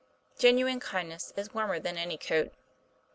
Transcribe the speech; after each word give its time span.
Genuine 0.39 0.79
kindness 0.79 1.31
is 1.37 1.53
warmer 1.53 1.79
than 1.79 1.95
any 1.95 2.17
coat. 2.17 2.51